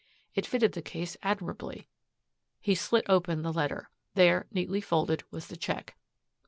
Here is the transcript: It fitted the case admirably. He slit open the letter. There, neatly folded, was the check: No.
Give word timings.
It 0.33 0.47
fitted 0.47 0.71
the 0.71 0.81
case 0.81 1.15
admirably. 1.21 1.87
He 2.59 2.73
slit 2.73 3.05
open 3.07 3.43
the 3.43 3.53
letter. 3.53 3.91
There, 4.15 4.47
neatly 4.49 4.81
folded, 4.81 5.23
was 5.29 5.45
the 5.45 5.55
check: 5.55 5.93
No. 5.95 6.01